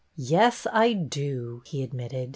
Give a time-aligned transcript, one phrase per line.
[0.15, 2.29] Yes, I do," he admitted.